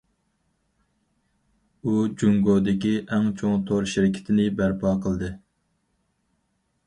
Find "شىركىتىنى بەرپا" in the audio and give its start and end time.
3.93-4.97